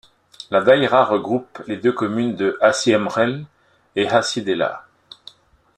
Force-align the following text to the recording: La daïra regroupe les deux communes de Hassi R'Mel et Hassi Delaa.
La 0.49 0.63
daïra 0.63 1.05
regroupe 1.05 1.61
les 1.67 1.77
deux 1.77 1.91
communes 1.91 2.35
de 2.35 2.57
Hassi 2.59 2.95
R'Mel 2.95 3.45
et 3.95 4.07
Hassi 4.07 4.41
Delaa. 4.41 4.87